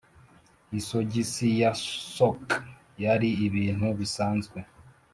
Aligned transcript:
isogisi 0.79 1.47
ya 1.61 1.71
sock 2.15 2.45
yari 3.03 3.29
ibintu 3.45 3.87
bisanzwe 3.99 4.57